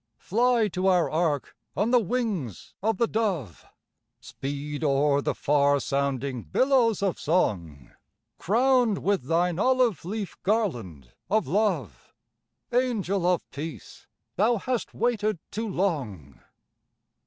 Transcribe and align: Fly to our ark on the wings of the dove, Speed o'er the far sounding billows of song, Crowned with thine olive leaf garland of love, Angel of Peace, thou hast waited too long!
Fly 0.17 0.67
to 0.69 0.87
our 0.87 1.11
ark 1.11 1.55
on 1.77 1.91
the 1.91 1.99
wings 1.99 2.73
of 2.81 2.97
the 2.97 3.05
dove, 3.05 3.63
Speed 4.19 4.83
o'er 4.83 5.21
the 5.21 5.35
far 5.35 5.79
sounding 5.79 6.41
billows 6.41 7.03
of 7.03 7.19
song, 7.19 7.91
Crowned 8.39 9.03
with 9.03 9.25
thine 9.25 9.59
olive 9.59 10.03
leaf 10.03 10.41
garland 10.41 11.11
of 11.29 11.45
love, 11.45 12.15
Angel 12.71 13.27
of 13.27 13.47
Peace, 13.51 14.07
thou 14.37 14.57
hast 14.57 14.95
waited 14.95 15.37
too 15.51 15.69
long! 15.69 16.39